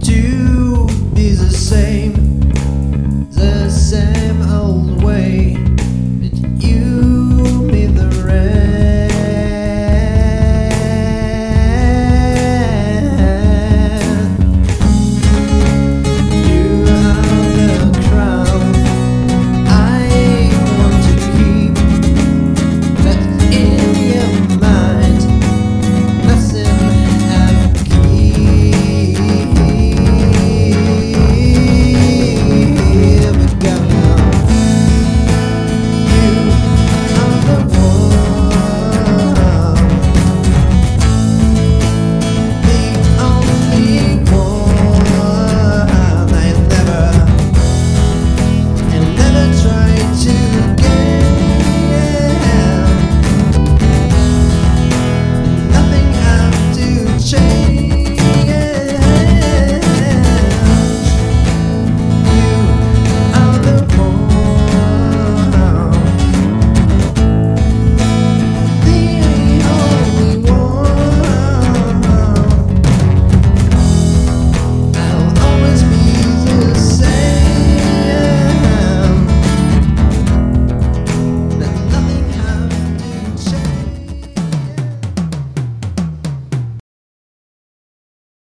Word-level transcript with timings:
to 0.00 0.86
be 1.14 1.30
the 1.30 1.50
same. 1.50 2.25